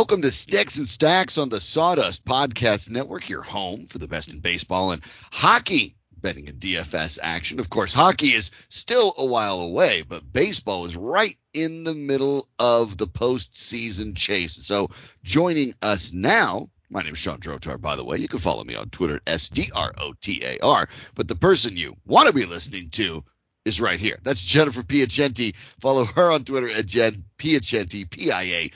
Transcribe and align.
Welcome 0.00 0.22
to 0.22 0.30
Sticks 0.30 0.78
and 0.78 0.88
Stacks 0.88 1.36
on 1.36 1.50
the 1.50 1.60
Sawdust 1.60 2.24
Podcast 2.24 2.88
Network, 2.88 3.28
your 3.28 3.42
home 3.42 3.86
for 3.86 3.98
the 3.98 4.08
best 4.08 4.32
in 4.32 4.40
baseball 4.40 4.92
and 4.92 5.02
hockey 5.30 5.94
betting 6.16 6.48
and 6.48 6.58
DFS 6.58 7.18
action. 7.22 7.60
Of 7.60 7.68
course, 7.68 7.92
hockey 7.92 8.28
is 8.28 8.50
still 8.70 9.12
a 9.18 9.26
while 9.26 9.60
away, 9.60 10.00
but 10.00 10.32
baseball 10.32 10.86
is 10.86 10.96
right 10.96 11.36
in 11.52 11.84
the 11.84 11.92
middle 11.92 12.48
of 12.58 12.96
the 12.96 13.08
postseason 13.08 14.16
chase. 14.16 14.54
So, 14.54 14.88
joining 15.22 15.74
us 15.82 16.14
now, 16.14 16.70
my 16.88 17.02
name 17.02 17.12
is 17.12 17.18
Sean 17.18 17.38
Drotar, 17.38 17.78
by 17.78 17.94
the 17.94 18.04
way. 18.04 18.16
You 18.16 18.26
can 18.26 18.38
follow 18.38 18.64
me 18.64 18.76
on 18.76 18.88
Twitter 18.88 19.16
at 19.16 19.22
S-D-R-O-T-A-R. 19.26 20.88
But 21.14 21.28
the 21.28 21.36
person 21.36 21.76
you 21.76 21.94
want 22.06 22.26
to 22.26 22.32
be 22.32 22.46
listening 22.46 22.88
to 22.92 23.22
is 23.64 23.80
right 23.80 23.98
here. 24.00 24.18
That's 24.22 24.42
Jennifer 24.42 24.82
Piacenti. 24.82 25.54
Follow 25.80 26.04
her 26.04 26.30
on 26.32 26.44
Twitter 26.44 26.68
at 26.70 26.86
Jen 26.86 27.24
Piacenti, 27.38 28.08
P-I-A-C-E-N-T-I. 28.08 28.70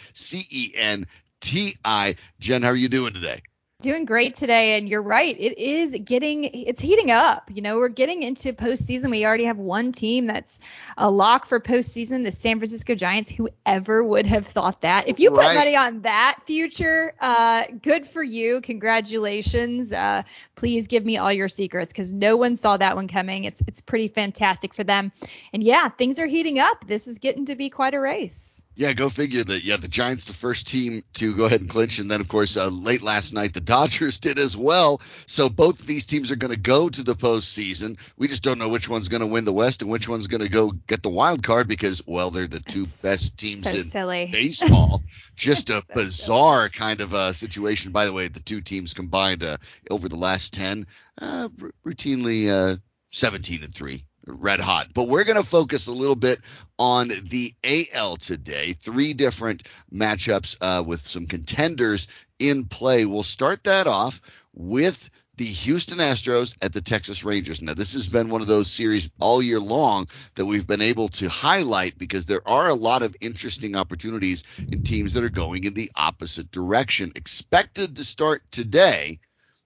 Jen, 2.41 2.63
how 2.63 2.69
are 2.69 2.77
you 2.77 2.89
doing 2.89 3.15
today? 3.15 3.43
Doing 3.85 4.07
great 4.07 4.35
today, 4.35 4.79
and 4.79 4.89
you're 4.89 5.03
right. 5.03 5.39
It 5.39 5.59
is 5.59 5.95
getting, 6.03 6.45
it's 6.45 6.81
heating 6.81 7.11
up. 7.11 7.51
You 7.53 7.61
know, 7.61 7.77
we're 7.77 7.91
getting 7.91 8.23
into 8.23 8.55
postseason. 8.55 9.11
We 9.11 9.27
already 9.27 9.45
have 9.45 9.59
one 9.59 9.93
team 9.93 10.27
that's 10.27 10.59
a 10.97 11.11
lock 11.11 11.45
for 11.45 11.61
postseason, 11.61 12.25
the 12.25 12.31
San 12.31 12.61
Francisco 12.61 12.95
Giants. 12.95 13.29
Whoever 13.29 14.03
would 14.03 14.25
have 14.25 14.47
thought 14.47 14.81
that? 14.81 15.07
If 15.07 15.21
you 15.21 15.29
put 15.29 15.41
right. 15.41 15.55
money 15.55 15.77
on 15.77 16.01
that 16.01 16.39
future, 16.47 17.13
uh, 17.21 17.65
good 17.83 18.07
for 18.07 18.23
you. 18.23 18.63
Congratulations. 18.63 19.93
Uh, 19.93 20.23
please 20.57 20.89
give 20.89 21.05
me 21.05 21.19
all 21.19 21.31
your 21.31 21.49
secrets 21.49 21.93
because 21.93 22.11
no 22.11 22.39
one 22.39 22.57
saw 22.57 22.79
that 22.79 22.97
one 22.97 23.07
coming. 23.07 23.45
It's 23.45 23.63
it's 23.67 23.83
pretty 23.83 24.09
fantastic 24.09 24.73
for 24.73 24.85
them. 24.85 25.13
And 25.53 25.63
yeah, 25.63 25.91
things 25.91 26.19
are 26.19 26.27
heating 26.27 26.59
up. 26.59 26.87
This 26.87 27.07
is 27.07 27.19
getting 27.19 27.45
to 27.45 27.55
be 27.55 27.69
quite 27.69 27.93
a 27.93 28.01
race. 28.01 28.54
Yeah, 28.77 28.93
go 28.93 29.09
figure 29.09 29.45
that. 29.45 29.63
Yeah, 29.63 29.77
the 29.77 29.87
Giants, 29.89 30.25
the 30.25 30.33
first 30.33 30.67
team 30.67 31.03
to 31.15 31.35
go 31.37 31.45
ahead 31.45 31.61
and 31.61 31.71
clinch, 31.71 31.99
and 32.01 32.11
then 32.11 32.21
of 32.21 32.27
course 32.29 32.57
uh, 32.57 32.67
late 32.69 33.03
last 33.03 33.33
night 33.33 33.55
the 33.55 33.61
Dodgers 33.75 34.19
did 34.19 34.39
as 34.39 34.57
well. 34.57 35.01
So 35.27 35.49
both 35.49 35.81
of 35.81 35.87
these 35.87 36.07
teams 36.07 36.31
are 36.31 36.37
going 36.37 36.51
to 36.51 36.59
go 36.59 36.89
to 36.89 37.03
the 37.03 37.15
postseason. 37.15 37.99
We 38.17 38.27
just 38.29 38.43
don't 38.43 38.59
know 38.59 38.69
which 38.69 38.89
one's 38.89 39.09
going 39.09 39.21
to 39.21 39.27
win 39.27 39.45
the 39.45 39.53
West 39.53 39.83
and 39.83 39.91
which 39.91 40.09
one's 40.09 40.27
going 40.27 40.41
to 40.43 40.49
go 40.49 40.73
get 40.89 41.03
the 41.03 41.09
wild 41.11 41.43
card 41.43 41.69
because 41.69 42.03
well 42.07 42.31
they're 42.31 42.49
the 42.49 42.61
two 42.61 42.85
best 43.03 43.39
teams 43.39 43.63
so 43.63 43.71
in 43.71 43.81
silly. 43.85 44.27
baseball. 44.33 45.03
just 45.37 45.71
a 45.71 45.81
so 45.83 45.95
bizarre 45.95 46.69
silly. 46.69 46.71
kind 46.71 47.01
of 47.01 47.15
a 47.15 47.33
situation. 47.33 47.93
By 47.93 48.07
the 48.07 48.13
way, 48.13 48.29
the 48.29 48.41
two 48.41 48.61
teams 48.61 48.93
combined 48.93 49.45
uh, 49.45 49.59
over 49.91 50.09
the 50.09 50.17
last 50.17 50.53
ten, 50.53 50.87
uh, 51.21 51.49
r- 51.63 51.71
routinely 51.87 52.49
uh, 52.49 52.77
17 53.13 53.63
and 53.63 53.73
three 53.75 54.05
red 54.27 54.61
hot. 54.61 54.89
But 54.95 55.09
we're 55.09 55.25
going 55.25 55.43
to 55.43 55.49
focus 55.49 55.87
a 55.87 55.93
little 55.93 56.17
bit 56.17 56.41
on 56.79 57.09
the 57.09 57.55
AL 57.65 58.17
today. 58.19 58.73
Three 58.73 59.13
different 59.13 59.69
matchups 59.93 60.57
uh, 60.61 60.83
with 60.83 61.07
some 61.07 61.27
contenders 61.27 62.09
in 62.39 62.65
play. 62.67 63.05
We'll 63.05 63.23
start 63.23 63.65
that 63.65 63.87
off 63.87 64.21
with 64.55 65.11
the 65.37 65.45
Houston 65.45 65.99
Astros 65.99 66.55
at 66.63 66.73
the 66.73 66.81
Texas 66.81 67.25
Rangers. 67.25 67.61
Now, 67.61 67.75
this 67.75 67.93
has 67.95 68.07
been 68.07 68.29
one 68.29 68.41
of 68.41 68.47
those 68.47 68.71
series 68.71 69.11
all 69.19 69.43
year 69.43 69.59
long 69.59 70.07
that 70.37 70.47
we've 70.47 70.67
been 70.67 70.81
able 70.81 71.09
to 71.09 71.29
highlight 71.29 71.99
because 71.99 72.27
there 72.27 72.47
are 72.47 72.69
a 72.69 72.75
lot 72.75 73.03
of 73.03 73.17
interesting 73.21 73.75
opportunities 73.75 74.45
in 74.59 74.85
teams 74.85 75.15
that 75.15 75.25
are 75.25 75.31
going 75.31 75.65
in 75.65 75.75
the 75.75 75.91
opposite 75.97 76.51
direction. 76.51 77.13
Expected 77.17 77.97
to 77.97 78.05
start 78.05 78.43
today 78.53 79.19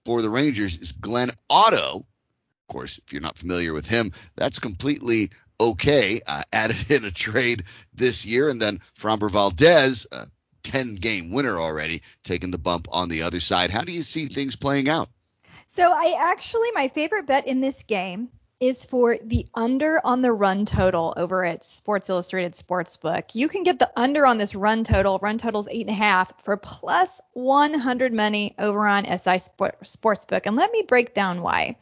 for 0.05 0.21
the 0.21 0.29
Rangers 0.29 0.77
is 0.77 0.91
Glenn 0.91 1.31
Otto 1.49 2.05
course, 2.69 2.99
if 3.05 3.11
you're 3.11 3.21
not 3.21 3.37
familiar 3.37 3.73
with 3.73 3.85
him, 3.85 4.11
that's 4.35 4.59
completely 4.59 5.31
okay. 5.59 6.21
Uh, 6.25 6.43
added 6.53 6.89
in 6.89 7.03
a 7.03 7.11
trade 7.11 7.63
this 7.93 8.25
year, 8.25 8.49
and 8.49 8.61
then 8.61 8.79
Framber 8.97 9.29
Valdez, 9.29 10.07
a 10.11 10.27
10 10.63 10.95
game 10.95 11.31
winner 11.31 11.59
already, 11.59 12.01
taking 12.23 12.51
the 12.51 12.57
bump 12.57 12.87
on 12.91 13.09
the 13.09 13.23
other 13.23 13.39
side. 13.39 13.71
How 13.71 13.81
do 13.81 13.91
you 13.91 14.03
see 14.03 14.27
things 14.27 14.55
playing 14.55 14.87
out? 14.87 15.09
So 15.67 15.91
I 15.91 16.15
actually 16.19 16.71
my 16.73 16.87
favorite 16.87 17.27
bet 17.27 17.47
in 17.47 17.61
this 17.61 17.83
game 17.83 18.29
is 18.59 18.83
for 18.83 19.17
the 19.23 19.47
under 19.55 20.01
on 20.03 20.21
the 20.21 20.31
run 20.31 20.65
total 20.65 21.13
over 21.15 21.45
at 21.45 21.63
Sports 21.63 22.09
Illustrated 22.09 22.53
Sportsbook. 22.53 23.33
You 23.33 23.47
can 23.47 23.63
get 23.63 23.79
the 23.79 23.89
under 23.95 24.25
on 24.25 24.37
this 24.37 24.53
run 24.53 24.83
total. 24.83 25.17
Run 25.19 25.37
total's 25.37 25.69
eight 25.69 25.87
and 25.87 25.95
a 25.95 25.97
half 25.97 26.43
for 26.43 26.57
plus 26.57 27.21
100 27.33 28.11
money 28.11 28.55
over 28.59 28.85
on 28.85 29.05
SI 29.05 29.39
Sportsbook. 29.39 30.41
And 30.45 30.57
let 30.57 30.73
me 30.73 30.81
break 30.81 31.13
down 31.13 31.41
why. 31.41 31.77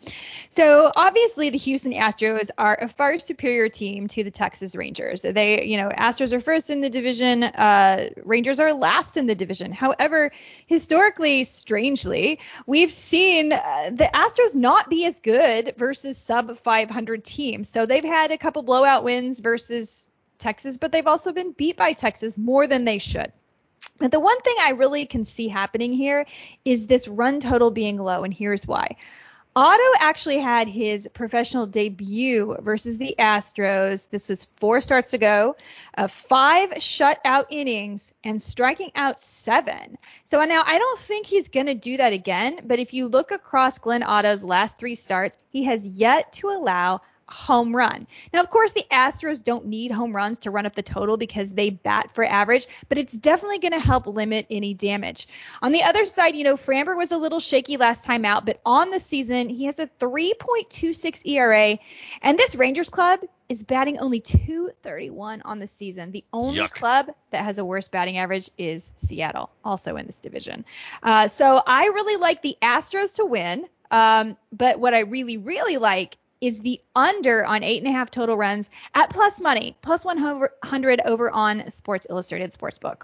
So 0.52 0.92
obviously 0.96 1.50
the 1.50 1.58
Houston 1.58 1.94
Astros 1.94 2.52
are 2.60 2.78
a 2.80 2.88
far 2.88 3.18
superior 3.18 3.70
team 3.70 4.08
to 4.10 4.24
the 4.24 4.32
Texas 4.32 4.76
Rangers. 4.76 5.24
They, 5.24 5.66
you 5.66 5.78
know, 5.78 5.90
Astros 5.90 6.32
are 6.32 6.40
first 6.40 6.70
in 6.70 6.82
the 6.82 6.92
division. 6.92 7.44
Uh, 7.44 8.10
Rangers 8.24 8.60
are 8.60 8.74
last 8.74 9.18
in 9.18 9.26
the 9.26 9.36
division. 9.36 9.72
However, 9.72 10.32
historically, 10.68 11.44
strangely, 11.44 12.40
we've 12.68 12.92
seen 12.92 13.52
uh, 13.52 13.90
the 13.92 14.10
Astros 14.14 14.56
not 14.56 14.92
be 14.92 15.06
as 15.08 15.20
good 15.22 15.74
versus 15.78 16.20
sub 16.20 16.56
500 16.68 17.24
team. 17.24 17.64
So 17.64 17.86
they've 17.86 18.04
had 18.04 18.32
a 18.32 18.38
couple 18.38 18.62
blowout 18.62 19.06
wins 19.06 19.40
versus 19.40 20.10
Texas, 20.38 20.78
but 20.78 20.92
they've 20.92 21.08
also 21.08 21.32
been 21.32 21.54
beat 21.54 21.78
by 21.78 21.94
Texas 21.94 22.38
more 22.38 22.68
than 22.68 22.84
they 22.84 22.98
should. 22.98 23.32
But 24.00 24.12
the 24.12 24.20
one 24.20 24.38
thing 24.42 24.56
I 24.60 24.72
really 24.72 25.06
can 25.06 25.24
see 25.24 25.48
happening 25.48 25.94
here 25.94 26.26
is 26.66 26.86
this 26.86 27.08
run 27.08 27.40
total 27.40 27.72
being 27.72 27.98
low, 27.98 28.26
and 28.26 28.34
here's 28.34 28.68
why. 28.68 28.98
Otto 29.58 29.92
actually 30.02 30.38
had 30.38 30.68
his 30.68 31.10
professional 31.16 31.66
debut 31.66 32.56
versus 32.60 33.00
the 33.00 33.16
Astros. 33.18 34.08
This 34.08 34.30
was 34.30 34.46
four 34.58 34.80
starts 34.82 35.14
ago, 35.14 35.56
uh, 35.98 36.06
five 36.06 36.70
shutout 36.74 37.46
innings 37.50 38.14
and 38.24 38.40
striking 38.40 38.92
out 38.94 39.20
seven. 39.20 39.98
So 40.26 40.46
now 40.46 40.62
I 40.64 40.78
don't 40.78 41.00
think 41.00 41.26
he's 41.26 41.50
going 41.50 41.66
to 41.66 41.74
do 41.74 41.98
that 41.98 42.14
again. 42.14 42.60
But 42.66 42.78
if 42.78 42.94
you 42.94 43.08
look 43.08 43.32
across 43.32 43.80
Glenn 43.80 44.04
Otto's 44.04 44.44
last 44.44 44.78
three 44.78 44.94
starts, 44.94 45.40
he 45.50 45.64
has 45.64 46.00
yet 46.00 46.34
to 46.34 46.50
allow 46.50 47.02
home 47.30 47.76
run. 47.76 48.08
Now, 48.34 48.40
of 48.40 48.50
course, 48.50 48.72
the 48.72 48.86
Astros 48.92 49.44
don't 49.44 49.66
need 49.66 49.92
home 49.92 50.16
runs 50.16 50.40
to 50.40 50.52
run 50.52 50.66
up 50.66 50.76
the 50.76 50.84
total 50.84 51.18
because 51.18 51.52
they 51.52 51.70
bat 51.70 52.14
for 52.14 52.24
average, 52.24 52.68
but 52.88 52.98
it's 52.98 53.14
definitely 53.14 53.60
going 53.60 53.74
to 53.74 53.80
help 53.80 54.08
limit 54.08 54.48
any 54.50 54.74
damage. 54.74 55.28
On 55.62 55.72
the 55.72 55.84
other 55.84 56.06
side, 56.06 56.36
you 56.36 56.44
know, 56.44 56.56
Framber 56.56 56.98
was 56.98 57.12
a 57.12 57.18
little 57.18 57.40
shaky 57.40 57.78
last 57.78 58.04
time 58.04 58.24
out, 58.26 58.46
but 58.46 58.62
on 58.66 58.92
the 58.92 59.00
season, 59.00 59.50
he 59.50 59.66
has 59.66 59.80
a 59.80 59.88
3.26 60.00 61.26
ERA, 61.26 61.78
and 62.22 62.38
this 62.38 62.56
Rangers 62.56 62.90
club 62.90 63.20
is 63.50 63.64
batting 63.64 64.00
only 64.00 64.20
231 64.20 65.42
on 65.44 65.60
the 65.60 65.68
season. 65.68 66.12
The 66.12 66.24
only 66.34 66.60
Yuck. 66.60 66.72
club 66.72 67.08
that 67.32 67.44
has 67.44 67.60
a 67.60 67.66
worse 67.66 67.88
batting 67.88 68.18
average 68.18 68.50
is 68.58 68.94
Seattle, 68.98 69.50
also 69.64 69.96
in 69.96 70.06
this 70.06 70.20
division. 70.20 70.66
Uh, 71.02 71.28
so 71.28 71.62
I 71.66 71.86
really 71.86 72.18
like 72.18 72.42
the 72.42 72.58
Astros 72.62 73.16
to 73.16 73.26
win. 73.26 73.66
Um, 73.90 74.36
but 74.52 74.80
what 74.80 74.94
I 74.94 75.02
really, 75.02 75.38
really 75.38 75.78
like 75.78 76.18
is 76.42 76.60
the 76.60 76.82
under 76.96 77.46
on 77.46 77.64
eight 77.64 77.80
and 77.84 77.88
a 77.88 77.92
half 77.92 78.12
total 78.12 78.38
runs 78.38 78.72
at 78.94 79.10
plus 79.10 79.40
money, 79.40 79.76
plus 79.82 80.06
100 80.06 81.02
over 81.06 81.32
on 81.32 81.70
Sports 81.72 82.08
Illustrated 82.10 82.52
Sportsbook. 82.52 83.04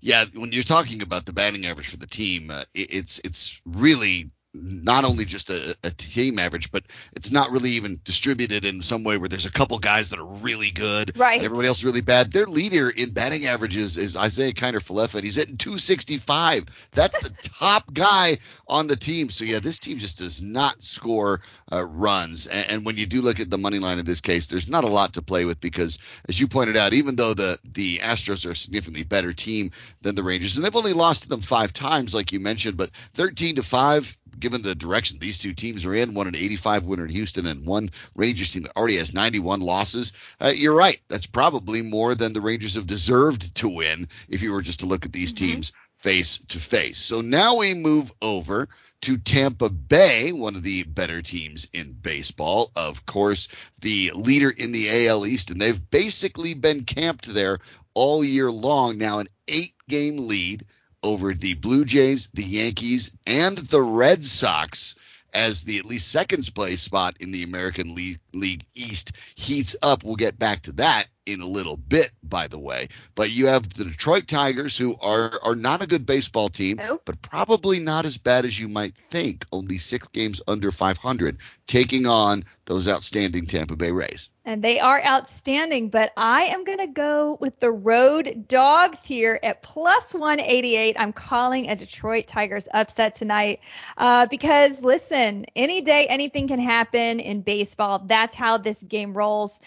Yeah, 0.00 0.24
when 0.34 0.52
you're 0.52 0.62
talking 0.62 1.02
about 1.02 1.26
the 1.26 1.32
batting 1.32 1.66
average 1.66 1.88
for 1.88 1.96
the 1.96 2.06
team, 2.06 2.50
uh, 2.50 2.64
it, 2.74 2.92
it's 2.92 3.20
it's 3.24 3.60
really 3.64 4.30
not 4.52 5.04
only 5.04 5.24
just 5.24 5.48
a, 5.50 5.76
a, 5.84 5.90
team 5.90 6.38
average, 6.38 6.72
but 6.72 6.82
it's 7.12 7.30
not 7.30 7.50
really 7.50 7.70
even 7.70 8.00
distributed 8.04 8.64
in 8.64 8.82
some 8.82 9.04
way 9.04 9.16
where 9.16 9.28
there's 9.28 9.46
a 9.46 9.52
couple 9.52 9.78
guys 9.78 10.10
that 10.10 10.18
are 10.18 10.24
really 10.24 10.72
good, 10.72 11.16
right? 11.16 11.40
Everybody 11.40 11.68
else 11.68 11.78
is 11.78 11.84
really 11.84 12.00
bad. 12.00 12.32
Their 12.32 12.46
leader 12.46 12.90
in 12.90 13.10
batting 13.10 13.46
averages 13.46 13.96
is 13.96 14.16
Isiah 14.16 14.52
Kiner 14.52 14.82
Falefa. 14.82 15.22
He's 15.22 15.36
hitting 15.36 15.56
265. 15.56 16.64
That's 16.92 17.20
the 17.20 17.30
top 17.58 17.92
guy 17.92 18.38
on 18.66 18.88
the 18.88 18.96
team. 18.96 19.30
So 19.30 19.44
yeah, 19.44 19.60
this 19.60 19.78
team 19.78 19.98
just 19.98 20.18
does 20.18 20.42
not 20.42 20.82
score 20.82 21.42
uh, 21.70 21.84
runs. 21.84 22.46
And, 22.48 22.70
and, 22.70 22.84
when 22.84 22.96
you 22.96 23.06
do 23.06 23.20
look 23.20 23.38
at 23.38 23.50
the 23.50 23.58
money 23.58 23.78
line 23.78 23.98
in 23.98 24.04
this 24.04 24.20
case, 24.20 24.48
there's 24.48 24.68
not 24.68 24.84
a 24.84 24.88
lot 24.88 25.12
to 25.14 25.22
play 25.22 25.44
with 25.44 25.60
because, 25.60 25.98
as 26.28 26.40
you 26.40 26.48
pointed 26.48 26.76
out, 26.76 26.92
even 26.92 27.14
though 27.14 27.34
the 27.34 27.58
the 27.72 27.98
Astros 27.98 28.46
are 28.46 28.52
a 28.52 28.56
significantly 28.56 29.04
better 29.04 29.32
team 29.32 29.70
than 30.00 30.14
the 30.14 30.22
Rangers, 30.22 30.56
and 30.56 30.64
they've 30.64 30.74
only 30.74 30.92
lost 30.92 31.22
to 31.22 31.28
them 31.28 31.40
five 31.40 31.72
times, 31.72 32.14
like 32.14 32.32
you 32.32 32.40
mentioned, 32.40 32.76
but 32.76 32.90
13 33.14 33.56
to 33.56 33.62
five 33.62 34.16
given 34.38 34.62
the 34.62 34.74
direction 34.74 35.18
these 35.18 35.38
two 35.38 35.52
teams 35.52 35.84
are 35.84 35.94
in, 35.94 36.14
one 36.14 36.26
an 36.26 36.36
85 36.36 36.84
winner 36.84 37.04
in 37.04 37.10
Houston 37.10 37.46
and 37.46 37.66
one 37.66 37.90
Rangers 38.14 38.52
team 38.52 38.62
that 38.62 38.76
already 38.76 38.96
has 38.96 39.12
91 39.12 39.60
losses, 39.60 40.12
uh, 40.40 40.52
you're 40.54 40.74
right. 40.74 41.00
That's 41.08 41.26
probably 41.26 41.82
more 41.82 42.14
than 42.14 42.32
the 42.32 42.40
Rangers 42.40 42.74
have 42.74 42.86
deserved 42.86 43.54
to 43.56 43.68
win 43.68 44.08
if 44.28 44.42
you 44.42 44.52
were 44.52 44.62
just 44.62 44.80
to 44.80 44.86
look 44.86 45.04
at 45.04 45.12
these 45.12 45.34
mm-hmm. 45.34 45.46
teams 45.46 45.72
face 45.96 46.38
to 46.48 46.58
face. 46.58 46.98
So 46.98 47.20
now 47.20 47.56
we 47.56 47.74
move 47.74 48.12
over 48.22 48.68
to 49.02 49.16
Tampa 49.16 49.68
Bay, 49.70 50.32
one 50.32 50.56
of 50.56 50.62
the 50.62 50.82
better 50.82 51.22
teams 51.22 51.66
in 51.72 51.92
baseball. 51.92 52.70
Of 52.76 53.06
course, 53.06 53.48
the 53.80 54.12
leader 54.14 54.50
in 54.50 54.72
the 54.72 55.08
AL 55.08 55.26
East, 55.26 55.50
and 55.50 55.60
they've 55.60 55.90
basically 55.90 56.54
been 56.54 56.84
camped 56.84 57.26
there 57.26 57.58
all 57.94 58.22
year 58.22 58.50
long. 58.50 58.98
Now, 58.98 59.18
an 59.20 59.28
eight 59.48 59.74
game 59.88 60.28
lead 60.28 60.66
over 61.02 61.34
the 61.34 61.54
Blue 61.54 61.84
Jays, 61.84 62.28
the 62.34 62.44
Yankees, 62.44 63.10
and 63.26 63.56
the 63.58 63.82
Red 63.82 64.24
Sox 64.24 64.94
as 65.32 65.62
the 65.62 65.78
at 65.78 65.84
least 65.84 66.08
second 66.08 66.52
place 66.54 66.82
spot 66.82 67.16
in 67.20 67.30
the 67.30 67.42
American 67.42 67.94
League, 67.94 68.18
League 68.32 68.64
East 68.74 69.12
heats 69.34 69.76
up. 69.82 70.02
We'll 70.02 70.16
get 70.16 70.38
back 70.38 70.62
to 70.62 70.72
that 70.72 71.06
in 71.26 71.40
a 71.40 71.46
little 71.46 71.76
bit, 71.76 72.10
by 72.22 72.48
the 72.48 72.58
way. 72.58 72.88
But 73.14 73.30
you 73.30 73.46
have 73.46 73.68
the 73.74 73.84
Detroit 73.84 74.26
Tigers, 74.26 74.76
who 74.76 74.96
are 75.00 75.32
are 75.42 75.54
not 75.54 75.82
a 75.82 75.86
good 75.86 76.06
baseball 76.06 76.48
team, 76.48 76.76
Nope. 76.78 77.02
but 77.04 77.22
probably 77.22 77.78
not 77.78 78.04
as 78.04 78.16
bad 78.16 78.44
as 78.44 78.58
you 78.58 78.68
might 78.68 78.94
think. 79.10 79.46
Only 79.52 79.78
six 79.78 80.06
games 80.08 80.40
under 80.48 80.70
500, 80.70 81.38
taking 81.66 82.06
on 82.06 82.44
those 82.66 82.88
outstanding 82.88 83.46
Tampa 83.46 83.76
Bay 83.76 83.92
Rays. 83.92 84.30
And 84.44 84.64
they 84.64 84.80
are 84.80 85.04
outstanding, 85.04 85.90
but 85.90 86.12
I 86.16 86.44
am 86.44 86.64
going 86.64 86.78
to 86.78 86.86
go 86.86 87.36
with 87.40 87.60
the 87.60 87.70
road 87.70 88.48
dogs 88.48 89.04
here 89.04 89.38
at 89.42 89.62
plus 89.62 90.14
188. 90.14 90.96
I'm 90.98 91.12
calling 91.12 91.68
a 91.68 91.76
Detroit 91.76 92.26
Tigers 92.26 92.66
upset 92.72 93.14
tonight 93.14 93.60
uh, 93.98 94.26
because, 94.26 94.82
listen, 94.82 95.44
any 95.54 95.82
day 95.82 96.06
anything 96.06 96.48
can 96.48 96.58
happen 96.58 97.20
in 97.20 97.42
baseball. 97.42 97.98
That's 98.06 98.34
how 98.34 98.56
this 98.56 98.82
game 98.82 99.12
rolls. 99.12 99.60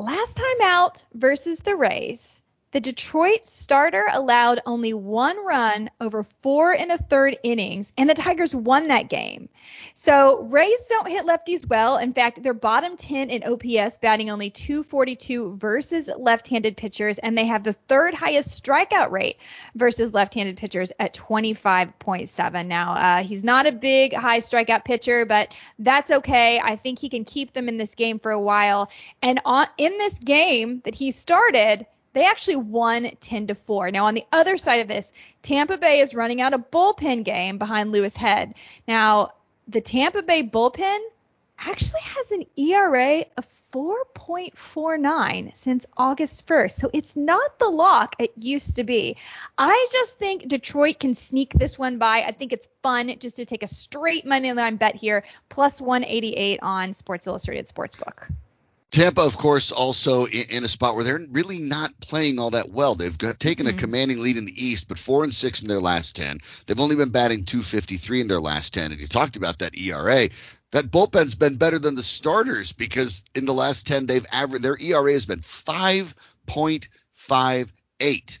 Last 0.00 0.36
time 0.36 0.62
out 0.62 1.04
versus 1.12 1.58
the 1.58 1.74
Rays, 1.74 2.37
the 2.70 2.80
Detroit 2.80 3.44
starter 3.46 4.06
allowed 4.12 4.60
only 4.66 4.92
one 4.92 5.44
run 5.44 5.90
over 6.00 6.24
four 6.42 6.72
and 6.72 6.92
a 6.92 6.98
third 6.98 7.38
innings, 7.42 7.92
and 7.96 8.10
the 8.10 8.14
Tigers 8.14 8.54
won 8.54 8.88
that 8.88 9.08
game. 9.08 9.48
So 9.94 10.42
Rays 10.42 10.80
don't 10.88 11.10
hit 11.10 11.24
lefties 11.24 11.66
well. 11.66 11.96
In 11.96 12.12
fact, 12.12 12.42
they're 12.42 12.52
bottom 12.52 12.96
10 12.96 13.30
in 13.30 13.42
OPS, 13.42 13.98
batting 13.98 14.30
only 14.30 14.50
242 14.50 15.56
versus 15.56 16.10
left-handed 16.14 16.76
pitchers, 16.76 17.18
and 17.18 17.36
they 17.36 17.46
have 17.46 17.64
the 17.64 17.72
third 17.72 18.14
highest 18.14 18.62
strikeout 18.62 19.10
rate 19.10 19.38
versus 19.74 20.12
left-handed 20.12 20.58
pitchers 20.58 20.92
at 20.98 21.14
25.7. 21.14 22.66
Now, 22.66 22.92
uh, 22.92 23.22
he's 23.22 23.44
not 23.44 23.66
a 23.66 23.72
big 23.72 24.12
high 24.12 24.38
strikeout 24.38 24.84
pitcher, 24.84 25.24
but 25.24 25.54
that's 25.78 26.10
okay. 26.10 26.60
I 26.60 26.76
think 26.76 26.98
he 26.98 27.08
can 27.08 27.24
keep 27.24 27.52
them 27.52 27.68
in 27.68 27.78
this 27.78 27.94
game 27.94 28.18
for 28.18 28.30
a 28.30 28.40
while. 28.40 28.90
And 29.22 29.40
on, 29.44 29.66
in 29.78 29.96
this 29.96 30.18
game 30.18 30.82
that 30.84 30.94
he 30.94 31.10
started, 31.10 31.86
they 32.18 32.26
actually 32.26 32.56
won 32.56 33.10
10 33.20 33.46
to 33.46 33.54
4. 33.54 33.92
Now 33.92 34.06
on 34.06 34.14
the 34.14 34.26
other 34.32 34.56
side 34.56 34.80
of 34.80 34.88
this, 34.88 35.12
Tampa 35.42 35.78
Bay 35.78 36.00
is 36.00 36.14
running 36.14 36.40
out 36.40 36.52
a 36.52 36.58
bullpen 36.58 37.24
game 37.24 37.58
behind 37.58 37.92
Louis 37.92 38.16
Head. 38.16 38.54
Now, 38.88 39.34
the 39.68 39.80
Tampa 39.80 40.22
Bay 40.22 40.42
bullpen 40.42 40.98
actually 41.58 42.00
has 42.00 42.32
an 42.32 42.44
ERA 42.56 43.24
of 43.36 43.46
4.49 43.72 45.54
since 45.54 45.86
August 45.96 46.46
1st. 46.46 46.72
So 46.72 46.90
it's 46.92 47.16
not 47.16 47.58
the 47.58 47.68
lock 47.68 48.16
it 48.18 48.32
used 48.36 48.76
to 48.76 48.84
be. 48.84 49.16
I 49.56 49.86
just 49.92 50.18
think 50.18 50.48
Detroit 50.48 50.98
can 50.98 51.14
sneak 51.14 51.52
this 51.52 51.78
one 51.78 51.98
by. 51.98 52.22
I 52.22 52.32
think 52.32 52.52
it's 52.52 52.68
fun 52.82 53.14
just 53.20 53.36
to 53.36 53.44
take 53.44 53.62
a 53.62 53.68
straight 53.68 54.26
money 54.26 54.52
line 54.52 54.76
bet 54.76 54.96
here, 54.96 55.22
plus 55.48 55.80
188 55.80 56.60
on 56.62 56.92
Sports 56.94 57.26
Illustrated 57.26 57.68
Sportsbook. 57.68 58.30
Tampa, 58.90 59.20
of 59.20 59.36
course, 59.36 59.70
also 59.70 60.26
in, 60.26 60.64
a 60.64 60.68
spot 60.68 60.94
where 60.94 61.04
they're 61.04 61.20
really 61.30 61.58
not 61.58 61.92
playing 62.00 62.38
all 62.38 62.52
that 62.52 62.70
well. 62.70 62.94
They've 62.94 63.18
got, 63.18 63.38
taken 63.38 63.66
mm-hmm. 63.66 63.76
a 63.76 63.80
commanding 63.80 64.20
lead 64.20 64.38
in 64.38 64.46
the 64.46 64.64
East, 64.64 64.88
but 64.88 64.98
four 64.98 65.24
and 65.24 65.34
six 65.34 65.60
in 65.60 65.68
their 65.68 65.78
last 65.78 66.16
ten. 66.16 66.38
They've 66.66 66.80
only 66.80 66.96
been 66.96 67.10
batting 67.10 67.44
253 67.44 68.22
in 68.22 68.28
their 68.28 68.40
last 68.40 68.72
ten. 68.72 68.90
And 68.90 68.98
you 69.00 69.06
talked 69.06 69.36
about 69.36 69.58
that 69.58 69.76
ERA. 69.76 70.30
That 70.70 70.90
bullpen's 70.90 71.34
been 71.34 71.56
better 71.56 71.78
than 71.78 71.96
the 71.96 72.02
starters 72.02 72.72
because 72.72 73.22
in 73.34 73.44
the 73.44 73.52
last 73.52 73.86
ten 73.86 74.06
they've 74.06 74.24
averaged 74.32 74.64
their 74.64 74.80
ERA 74.80 75.12
has 75.12 75.26
been 75.26 75.40
5.58. 75.40 78.38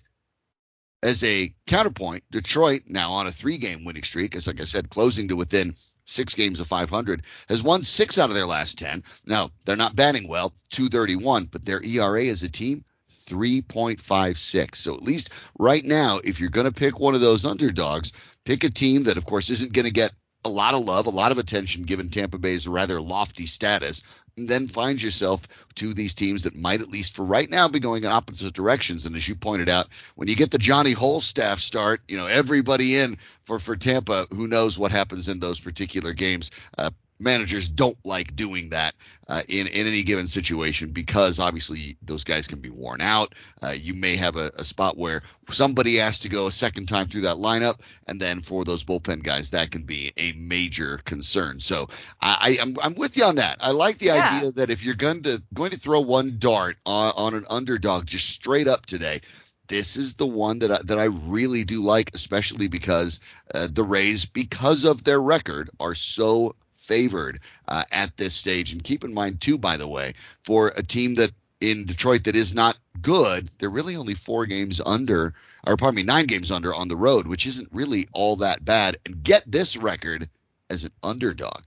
As 1.00 1.22
a 1.22 1.54
counterpoint, 1.66 2.24
Detroit 2.30 2.82
now 2.88 3.12
on 3.12 3.28
a 3.28 3.32
three-game 3.32 3.84
winning 3.84 4.02
streak, 4.02 4.34
as 4.34 4.48
like 4.48 4.60
I 4.60 4.64
said, 4.64 4.90
closing 4.90 5.28
to 5.28 5.36
within 5.36 5.76
six 6.08 6.34
games 6.34 6.60
of 6.60 6.66
500, 6.66 7.22
has 7.48 7.62
won 7.62 7.82
six 7.82 8.18
out 8.18 8.30
of 8.30 8.34
their 8.34 8.46
last 8.46 8.78
10. 8.78 9.04
Now, 9.26 9.50
they're 9.64 9.76
not 9.76 9.96
batting 9.96 10.28
well, 10.28 10.54
231, 10.70 11.46
but 11.46 11.64
their 11.64 11.82
ERA 11.84 12.24
as 12.24 12.42
a 12.42 12.48
team, 12.48 12.84
3.56. 13.26 14.74
So 14.76 14.94
at 14.94 15.02
least 15.02 15.30
right 15.58 15.84
now, 15.84 16.20
if 16.24 16.40
you're 16.40 16.50
going 16.50 16.64
to 16.64 16.72
pick 16.72 16.98
one 16.98 17.14
of 17.14 17.20
those 17.20 17.44
underdogs, 17.44 18.12
pick 18.44 18.64
a 18.64 18.70
team 18.70 19.04
that, 19.04 19.16
of 19.16 19.26
course, 19.26 19.50
isn't 19.50 19.72
going 19.72 19.86
to 19.86 19.92
get 19.92 20.12
a 20.44 20.48
lot 20.48 20.74
of 20.74 20.84
love, 20.84 21.06
a 21.06 21.10
lot 21.10 21.32
of 21.32 21.38
attention 21.38 21.82
given 21.82 22.08
Tampa 22.08 22.38
Bay's 22.38 22.68
rather 22.68 23.00
lofty 23.00 23.46
status, 23.46 24.02
and 24.36 24.48
then 24.48 24.68
find 24.68 25.02
yourself 25.02 25.48
to 25.74 25.92
these 25.92 26.14
teams 26.14 26.44
that 26.44 26.54
might, 26.54 26.80
at 26.80 26.90
least 26.90 27.14
for 27.14 27.24
right 27.24 27.50
now, 27.50 27.68
be 27.68 27.80
going 27.80 28.04
in 28.04 28.10
opposite 28.10 28.54
directions. 28.54 29.04
And 29.04 29.16
as 29.16 29.28
you 29.28 29.34
pointed 29.34 29.68
out, 29.68 29.88
when 30.14 30.28
you 30.28 30.36
get 30.36 30.50
the 30.50 30.58
Johnny 30.58 30.94
Holstaff 30.94 31.58
start, 31.58 32.00
you 32.08 32.16
know, 32.16 32.26
everybody 32.26 32.96
in 32.96 33.18
for, 33.42 33.58
for 33.58 33.76
Tampa, 33.76 34.26
who 34.30 34.46
knows 34.46 34.78
what 34.78 34.92
happens 34.92 35.28
in 35.28 35.40
those 35.40 35.58
particular 35.58 36.12
games. 36.12 36.50
Uh, 36.76 36.90
managers 37.20 37.68
don't 37.68 37.98
like 38.04 38.36
doing 38.36 38.70
that 38.70 38.94
uh, 39.28 39.42
in 39.48 39.66
in 39.66 39.86
any 39.86 40.02
given 40.02 40.26
situation 40.26 40.90
because 40.90 41.38
obviously 41.38 41.96
those 42.02 42.24
guys 42.24 42.46
can 42.46 42.60
be 42.60 42.70
worn 42.70 43.00
out. 43.00 43.34
Uh, 43.62 43.70
you 43.70 43.94
may 43.94 44.16
have 44.16 44.36
a, 44.36 44.50
a, 44.56 44.64
spot 44.64 44.96
where 44.96 45.22
somebody 45.50 45.96
has 45.96 46.20
to 46.20 46.28
go 46.28 46.46
a 46.46 46.52
second 46.52 46.86
time 46.86 47.08
through 47.08 47.22
that 47.22 47.36
lineup, 47.36 47.80
and 48.06 48.20
then 48.20 48.40
for 48.40 48.64
those 48.64 48.84
bullpen 48.84 49.22
guys, 49.22 49.50
that 49.50 49.70
can 49.70 49.82
be 49.82 50.12
a 50.16 50.32
major 50.32 51.00
concern. 51.04 51.60
So 51.60 51.88
I, 52.20 52.56
am 52.60 52.70
I'm, 52.70 52.76
I'm 52.82 52.94
with 52.94 53.16
you 53.16 53.24
on 53.24 53.36
that. 53.36 53.58
I 53.60 53.70
like 53.70 53.98
the 53.98 54.06
yeah. 54.06 54.36
idea 54.36 54.52
that 54.52 54.70
if 54.70 54.84
you're 54.84 54.94
going 54.94 55.22
to 55.24 55.42
going 55.54 55.70
to 55.70 55.78
throw 55.78 56.00
one 56.00 56.36
dart 56.38 56.76
on, 56.86 57.12
on 57.16 57.34
an 57.34 57.44
underdog 57.50 58.06
just 58.06 58.28
straight 58.28 58.68
up 58.68 58.86
today 58.86 59.20
this 59.68 59.96
is 59.96 60.14
the 60.14 60.26
one 60.26 60.60
that 60.60 60.72
I, 60.72 60.78
that 60.84 60.98
I 60.98 61.04
really 61.04 61.64
do 61.64 61.82
like, 61.82 62.14
especially 62.14 62.68
because 62.68 63.20
uh, 63.54 63.68
the 63.70 63.84
Rays, 63.84 64.24
because 64.24 64.84
of 64.84 65.04
their 65.04 65.20
record, 65.20 65.70
are 65.78 65.94
so 65.94 66.56
favored 66.88 67.40
uh, 67.68 67.84
at 67.92 68.16
this 68.16 68.34
stage. 68.34 68.72
And 68.72 68.82
keep 68.82 69.04
in 69.04 69.14
mind, 69.14 69.40
too, 69.40 69.58
by 69.58 69.76
the 69.76 69.86
way, 69.86 70.14
for 70.44 70.72
a 70.74 70.82
team 70.82 71.14
that 71.16 71.30
in 71.60 71.84
Detroit 71.84 72.24
that 72.24 72.34
is 72.34 72.54
not 72.54 72.78
good, 73.00 73.50
they're 73.58 73.70
really 73.70 73.96
only 73.96 74.14
four 74.14 74.46
games 74.46 74.80
under, 74.84 75.34
or 75.66 75.76
pardon 75.76 75.96
me, 75.96 76.02
nine 76.02 76.26
games 76.26 76.50
under 76.50 76.74
on 76.74 76.88
the 76.88 76.96
road, 76.96 77.26
which 77.26 77.46
isn't 77.46 77.68
really 77.70 78.08
all 78.12 78.36
that 78.36 78.64
bad. 78.64 78.96
And 79.04 79.22
get 79.22 79.44
this 79.46 79.76
record 79.76 80.28
as 80.70 80.84
an 80.84 80.92
underdog 81.02 81.62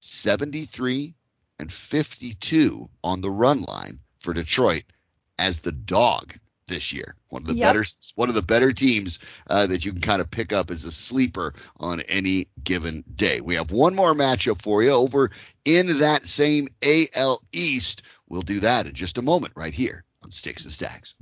73 0.00 1.14
and 1.58 1.72
52 1.72 2.88
on 3.04 3.20
the 3.20 3.30
run 3.30 3.62
line 3.62 4.00
for 4.18 4.32
Detroit 4.32 4.84
as 5.38 5.60
the 5.60 5.72
dog 5.72 6.34
this 6.66 6.92
year. 6.92 7.14
One 7.28 7.42
of 7.42 7.48
the 7.48 7.54
yep. 7.54 7.68
better 7.68 7.84
one 8.14 8.28
of 8.28 8.34
the 8.34 8.42
better 8.42 8.72
teams 8.72 9.18
uh, 9.48 9.66
that 9.66 9.84
you 9.84 9.92
can 9.92 10.00
kind 10.00 10.20
of 10.20 10.30
pick 10.30 10.52
up 10.52 10.70
as 10.70 10.84
a 10.84 10.92
sleeper 10.92 11.54
on 11.78 12.00
any 12.02 12.48
given 12.62 13.04
day. 13.14 13.40
We 13.40 13.54
have 13.54 13.70
one 13.70 13.94
more 13.94 14.14
matchup 14.14 14.62
for 14.62 14.82
you 14.82 14.90
over 14.90 15.30
in 15.64 15.98
that 15.98 16.24
same 16.24 16.68
AL 16.82 17.42
East. 17.52 18.02
We'll 18.28 18.42
do 18.42 18.60
that 18.60 18.86
in 18.86 18.94
just 18.94 19.18
a 19.18 19.22
moment 19.22 19.54
right 19.56 19.74
here 19.74 20.04
on 20.22 20.30
Sticks 20.30 20.64
and 20.64 20.72
Stacks. 20.72 21.14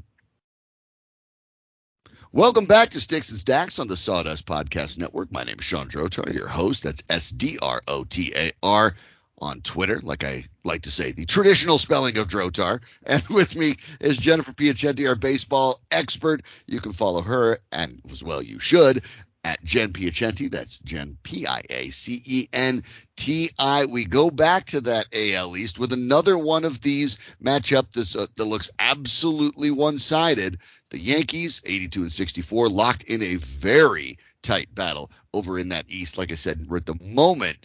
Welcome 2.32 2.64
back 2.64 2.88
to 2.90 3.00
Sticks 3.00 3.30
and 3.30 3.38
Stacks 3.38 3.78
on 3.78 3.86
the 3.86 3.96
Sawdust 3.96 4.44
Podcast 4.44 4.98
Network. 4.98 5.30
My 5.30 5.44
name 5.44 5.60
is 5.60 5.64
Sean 5.64 5.88
Drotar, 5.88 6.34
your 6.34 6.48
host. 6.48 6.82
That's 6.82 7.02
S 7.08 7.30
D 7.30 7.58
R 7.62 7.80
O 7.86 8.02
T 8.02 8.32
A 8.34 8.52
R 8.60 8.96
on 9.38 9.60
Twitter, 9.60 10.00
like 10.02 10.24
I 10.24 10.46
like 10.62 10.82
to 10.82 10.90
say, 10.90 11.12
the 11.12 11.26
traditional 11.26 11.78
spelling 11.78 12.16
of 12.16 12.28
Drotar. 12.28 12.80
And 13.06 13.22
with 13.28 13.56
me 13.56 13.76
is 14.00 14.16
Jennifer 14.16 14.52
Piacenti, 14.52 15.08
our 15.08 15.14
baseball 15.14 15.80
expert. 15.90 16.42
You 16.66 16.80
can 16.80 16.92
follow 16.92 17.22
her, 17.22 17.58
and 17.70 18.00
as 18.10 18.22
well 18.22 18.42
you 18.42 18.58
should, 18.58 19.02
at 19.44 19.62
Jen 19.62 19.92
Piacenti. 19.92 20.50
That's 20.50 20.78
Jen 20.78 21.18
P 21.22 21.46
I 21.46 21.62
A 21.68 21.90
C 21.90 22.22
E 22.24 22.48
N 22.52 22.82
T 23.16 23.50
I. 23.58 23.86
We 23.86 24.04
go 24.04 24.30
back 24.30 24.66
to 24.66 24.80
that 24.82 25.06
AL 25.12 25.56
East 25.56 25.78
with 25.78 25.92
another 25.92 26.38
one 26.38 26.64
of 26.64 26.80
these 26.80 27.18
matchup 27.42 27.92
this, 27.92 28.16
uh, 28.16 28.26
that 28.36 28.44
looks 28.44 28.70
absolutely 28.78 29.70
one 29.70 29.98
sided. 29.98 30.58
The 30.90 30.98
Yankees, 30.98 31.60
82 31.64 32.02
and 32.02 32.12
64, 32.12 32.68
locked 32.68 33.04
in 33.04 33.22
a 33.22 33.36
very 33.36 34.18
tight 34.42 34.74
battle 34.74 35.10
over 35.32 35.58
in 35.58 35.70
that 35.70 35.86
East. 35.88 36.16
Like 36.16 36.32
I 36.32 36.36
said, 36.36 36.66
we're 36.68 36.76
at 36.78 36.86
the 36.86 36.98
moment 37.02 37.58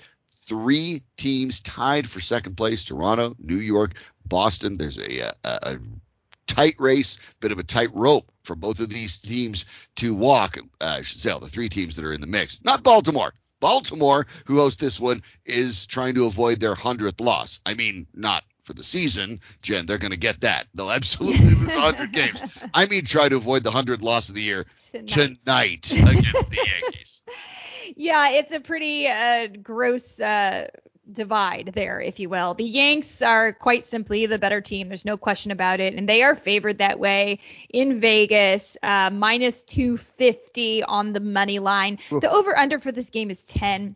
three 0.49 1.03
teams 1.15 1.61
tied 1.61 2.09
for 2.09 2.19
second 2.19 2.57
place 2.57 2.83
Toronto, 2.83 3.35
New 3.39 3.57
York, 3.57 3.93
Boston. 4.25 4.77
There's 4.77 4.99
a, 4.99 5.19
a, 5.19 5.33
a 5.43 5.79
tight 6.47 6.75
race, 6.79 7.19
bit 7.39 7.51
of 7.51 7.59
a 7.59 7.63
tight 7.63 7.89
rope 7.93 8.29
for 8.43 8.55
both 8.55 8.79
of 8.79 8.89
these 8.89 9.19
teams 9.19 9.65
to 9.97 10.13
walk. 10.13 10.57
Uh, 10.81 10.95
I 10.97 11.01
should 11.03 11.19
say 11.19 11.29
all 11.29 11.39
the 11.39 11.47
three 11.47 11.69
teams 11.69 11.95
that 11.95 12.03
are 12.03 12.13
in 12.13 12.19
the 12.19 12.27
mix. 12.27 12.59
Not 12.65 12.83
Baltimore. 12.83 13.33
Baltimore, 13.59 14.25
who 14.45 14.57
hosts 14.57 14.81
this 14.81 14.99
one, 14.99 15.21
is 15.45 15.85
trying 15.85 16.15
to 16.15 16.25
avoid 16.25 16.59
their 16.59 16.75
hundredth 16.75 17.21
loss. 17.21 17.59
I 17.65 17.75
mean, 17.75 18.07
not 18.13 18.43
for 18.63 18.73
the 18.73 18.83
season, 18.83 19.41
Jen. 19.61 19.85
They're 19.85 19.97
going 19.97 20.11
to 20.11 20.17
get 20.17 20.41
that. 20.41 20.67
They'll 20.73 20.91
absolutely 20.91 21.45
lose 21.45 21.75
100 21.75 22.11
games. 22.13 22.41
I 22.73 22.85
mean, 22.85 23.03
try 23.05 23.29
to 23.29 23.35
avoid 23.35 23.63
the 23.63 23.71
100th 23.71 24.01
loss 24.01 24.29
of 24.29 24.35
the 24.35 24.41
year 24.41 24.65
tonight, 25.05 25.83
tonight 25.83 26.19
against 26.19 26.49
the 26.49 26.69
Yankees. 26.81 27.21
yeah, 27.95 28.29
it's 28.31 28.51
a 28.51 28.59
pretty 28.59 29.07
uh, 29.07 29.47
gross 29.61 30.19
uh, 30.19 30.67
divide 31.11 31.71
there, 31.73 31.99
if 32.01 32.19
you 32.19 32.29
will. 32.29 32.53
The 32.53 32.65
Yanks 32.65 33.21
are 33.21 33.53
quite 33.53 33.83
simply 33.83 34.25
the 34.25 34.37
better 34.37 34.61
team. 34.61 34.87
There's 34.87 35.05
no 35.05 35.17
question 35.17 35.51
about 35.51 35.79
it. 35.79 35.95
And 35.95 36.07
they 36.07 36.23
are 36.23 36.35
favored 36.35 36.79
that 36.79 36.99
way 36.99 37.39
in 37.69 37.99
Vegas, 37.99 38.77
uh, 38.83 39.09
minus 39.11 39.63
250 39.63 40.83
on 40.83 41.13
the 41.13 41.19
money 41.19 41.59
line. 41.59 41.99
The 42.21 42.31
over 42.31 42.57
under 42.57 42.79
for 42.79 42.91
this 42.91 43.09
game 43.09 43.29
is 43.29 43.43
10. 43.43 43.95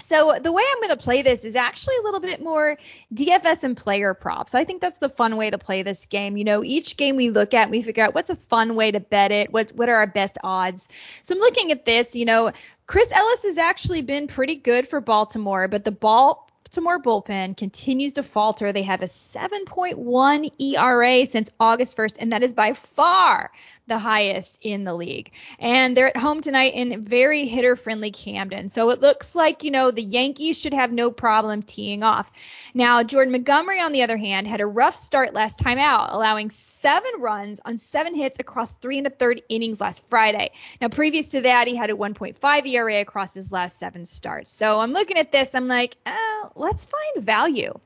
So 0.00 0.38
the 0.38 0.52
way 0.52 0.62
I'm 0.70 0.82
going 0.82 0.96
to 0.96 1.02
play 1.02 1.22
this 1.22 1.42
is 1.42 1.56
actually 1.56 1.96
a 1.96 2.02
little 2.02 2.20
bit 2.20 2.42
more 2.42 2.76
DFS 3.14 3.64
and 3.64 3.74
player 3.74 4.12
props. 4.12 4.54
I 4.54 4.64
think 4.64 4.82
that's 4.82 4.98
the 4.98 5.08
fun 5.08 5.38
way 5.38 5.48
to 5.48 5.56
play 5.56 5.82
this 5.82 6.04
game. 6.04 6.36
You 6.36 6.44
know, 6.44 6.62
each 6.62 6.98
game 6.98 7.16
we 7.16 7.30
look 7.30 7.54
at, 7.54 7.70
we 7.70 7.80
figure 7.80 8.04
out 8.04 8.14
what's 8.14 8.28
a 8.28 8.36
fun 8.36 8.76
way 8.76 8.90
to 8.90 9.00
bet 9.00 9.32
it. 9.32 9.50
What 9.50 9.70
what 9.74 9.88
are 9.88 9.96
our 9.96 10.06
best 10.06 10.36
odds? 10.44 10.90
So 11.22 11.34
I'm 11.34 11.40
looking 11.40 11.72
at 11.72 11.86
this. 11.86 12.14
You 12.14 12.26
know, 12.26 12.52
Chris 12.86 13.10
Ellis 13.10 13.44
has 13.44 13.56
actually 13.56 14.02
been 14.02 14.26
pretty 14.26 14.56
good 14.56 14.86
for 14.86 15.00
Baltimore, 15.00 15.66
but 15.66 15.84
the 15.84 15.92
ball 15.92 16.45
Baltimore 16.76 17.00
bullpen 17.00 17.56
continues 17.56 18.12
to 18.14 18.22
falter. 18.22 18.70
They 18.70 18.82
have 18.82 19.00
a 19.00 19.06
7.1 19.06 20.50
ERA 20.60 21.24
since 21.24 21.50
August 21.58 21.96
1st, 21.96 22.16
and 22.20 22.32
that 22.32 22.42
is 22.42 22.52
by 22.52 22.74
far 22.74 23.50
the 23.86 23.98
highest 23.98 24.58
in 24.60 24.84
the 24.84 24.92
league. 24.92 25.32
And 25.58 25.96
they're 25.96 26.08
at 26.08 26.18
home 26.18 26.42
tonight 26.42 26.74
in 26.74 27.02
very 27.02 27.46
hitter 27.46 27.76
friendly 27.76 28.10
Camden. 28.10 28.68
So 28.68 28.90
it 28.90 29.00
looks 29.00 29.34
like, 29.34 29.64
you 29.64 29.70
know, 29.70 29.90
the 29.90 30.02
Yankees 30.02 30.60
should 30.60 30.74
have 30.74 30.92
no 30.92 31.10
problem 31.10 31.62
teeing 31.62 32.02
off. 32.02 32.30
Now, 32.74 33.02
Jordan 33.02 33.32
Montgomery, 33.32 33.80
on 33.80 33.92
the 33.92 34.02
other 34.02 34.18
hand, 34.18 34.46
had 34.46 34.60
a 34.60 34.66
rough 34.66 34.96
start 34.96 35.32
last 35.32 35.58
time 35.58 35.78
out, 35.78 36.12
allowing 36.12 36.50
seven 36.86 37.20
runs 37.20 37.60
on 37.64 37.78
seven 37.78 38.14
hits 38.14 38.38
across 38.38 38.70
three 38.74 38.98
and 38.98 39.08
a 39.08 39.10
third 39.10 39.42
innings 39.48 39.80
last 39.80 40.08
Friday. 40.08 40.52
Now, 40.80 40.88
previous 40.88 41.30
to 41.30 41.40
that, 41.40 41.66
he 41.66 41.74
had 41.74 41.90
a 41.90 41.94
1.5 41.94 42.66
ERA 42.68 43.00
across 43.00 43.34
his 43.34 43.50
last 43.50 43.80
seven 43.80 44.04
starts. 44.04 44.52
So 44.52 44.78
I'm 44.78 44.92
looking 44.92 45.16
at 45.16 45.32
this, 45.32 45.56
I'm 45.56 45.66
like, 45.66 45.96
oh, 46.06 46.52
let's 46.54 46.84
find 46.84 47.24
value. 47.24 47.76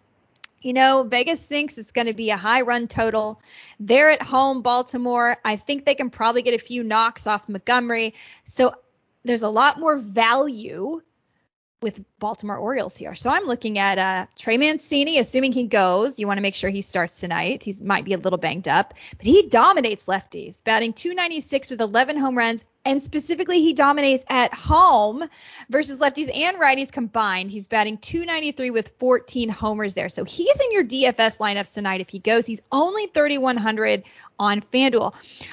You 0.61 0.75
know, 0.75 1.04
Vegas 1.04 1.47
thinks 1.47 1.78
it's 1.78 1.92
going 1.92 2.09
to 2.09 2.12
be 2.12 2.28
a 2.28 2.37
high 2.37 2.61
run 2.61 2.88
total. 2.88 3.40
They're 3.78 4.11
at 4.11 4.21
home, 4.21 4.61
Baltimore. 4.61 5.38
I 5.42 5.57
think 5.57 5.87
they 5.87 5.95
can 5.95 6.11
probably 6.11 6.42
get 6.42 6.52
a 6.52 6.62
few 6.62 6.85
knocks 6.85 7.26
off 7.26 7.49
Montgomery. 7.49 8.12
So 8.45 8.75
there's 9.25 9.42
a 9.42 9.49
lot 9.49 9.80
more 9.80 9.97
value 9.97 11.00
with 11.83 12.03
Baltimore 12.19 12.57
Orioles 12.57 12.97
here. 12.97 13.15
So 13.15 13.31
I'm 13.31 13.47
looking 13.47 13.79
at 13.79 13.99
uh, 13.99 14.27
Trey 14.39 14.59
Mancini, 14.59 15.19
assuming 15.19 15.53
he 15.53 15.67
goes. 15.67 16.19
You 16.19 16.27
want 16.27 16.39
to 16.39 16.43
make 16.43 16.55
sure 16.55 16.71
he 16.71 16.83
starts 16.83 17.21
tonight. 17.21 17.65
He 17.65 17.75
might 17.83 18.05
be 18.05 18.13
a 18.13 18.19
little 18.19 18.39
banged 18.39 18.69
up, 18.69 18.95
but 19.17 19.27
he 19.27 19.47
dominates 19.47 20.07
lefties, 20.07 20.63
batting 20.63 20.93
296 20.93 21.71
with 21.71 21.81
11 21.81 22.19
home 22.19 22.37
runs 22.37 22.65
and 22.85 23.03
specifically, 23.03 23.61
he 23.61 23.75
dominates 23.75 24.25
at 24.29 24.55
home 24.55 25.29
versus 25.69 25.99
lefties 25.99 26.35
and 26.35 26.57
righties 26.57 26.91
combined. 26.91 27.51
He's 27.51 27.67
batting 27.67 27.99
293 27.99 28.71
with 28.71 28.95
14 28.99 29.51
homers 29.51 29.93
there. 29.93 30.09
So 30.09 30.25
he's 30.25 30.59
in 30.59 30.73
your 30.73 30.85
DFS 30.85 31.39
lineups 31.39 31.75
tonight 31.75 32.01
if 32.01 32.09
he 32.09 32.19
goes. 32.19 32.47
He's 32.47 32.63
only 32.73 33.07
3,100 33.09 34.05
on 34.39 34.63
FanDuel. 34.63 35.13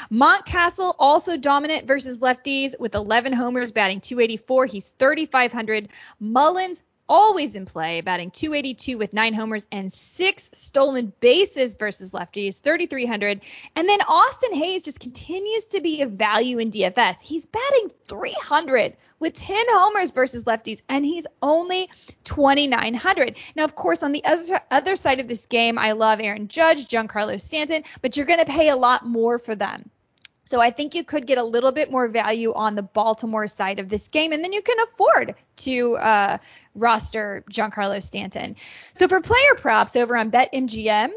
Mountcastle 0.10 0.96
also 0.98 1.36
dominant 1.36 1.86
versus 1.86 2.20
lefties 2.20 2.80
with 2.80 2.96
11 2.96 3.34
homers, 3.34 3.74
batting 3.74 4.00
284. 4.00 4.66
He's 4.66 4.90
3,500. 4.92 5.90
Mullins 6.22 6.82
always 7.08 7.56
in 7.56 7.66
play, 7.66 8.02
batting 8.02 8.32
282 8.32 8.98
with 8.98 9.14
nine 9.14 9.34
homers 9.34 9.66
and 9.72 9.92
six 9.92 10.50
stolen 10.54 11.14
bases 11.20 11.76
versus 11.76 12.12
lefties, 12.12 12.62
3,300. 12.62 13.42
And 13.76 13.88
then 13.88 14.02
Austin 14.02 14.54
Hays 14.54 14.84
just 14.84 15.00
continues 15.00 15.66
to 15.68 15.82
be 15.82 16.02
a 16.02 16.08
value 16.08 16.60
in 16.60 16.72
DFS. 16.72 17.22
He's 17.22 17.46
batting 17.46 17.92
300 18.06 18.98
with 19.20 19.34
10 19.34 19.66
homers 19.70 20.12
versus 20.12 20.44
lefties, 20.44 20.82
and 20.88 21.06
he's 21.06 21.28
only 21.42 21.90
2,900. 22.24 23.38
Now, 23.56 23.64
of 23.64 23.76
course, 23.76 24.04
on 24.04 24.12
the 24.12 24.24
other, 24.26 24.62
other 24.70 24.96
side 24.96 25.20
of 25.20 25.28
this 25.28 25.46
game, 25.46 25.78
I 25.80 25.94
love 25.94 26.20
Aaron 26.22 26.48
Judge, 26.48 26.88
Giancarlo 26.88 27.40
Stanton, 27.40 27.84
but 28.02 28.16
you're 28.16 28.26
going 28.26 28.40
to 28.40 28.46
pay 28.46 28.70
a 28.70 28.76
lot 28.76 29.06
more 29.06 29.40
for 29.40 29.56
them. 29.56 29.90
So 30.48 30.62
I 30.62 30.70
think 30.70 30.96
you 30.96 31.04
could 31.04 31.28
get 31.28 31.38
a 31.38 31.44
little 31.44 31.74
bit 31.74 31.92
more 31.92 32.08
value 32.08 32.54
on 32.54 32.76
the 32.76 32.82
Baltimore 32.82 33.48
side 33.48 33.80
of 33.80 33.90
this 33.90 34.08
game, 34.08 34.32
and 34.32 34.42
then 34.42 34.54
you 34.54 34.62
can 34.62 34.78
afford 34.80 35.36
to 35.58 35.98
uh, 35.98 36.38
roster 36.74 37.44
Giancarlo 37.52 38.02
Stanton. 38.02 38.56
So 38.94 39.10
for 39.10 39.20
player 39.20 39.56
props 39.58 39.98
over 39.98 40.16
on 40.16 40.32
BetMGM, 40.32 41.12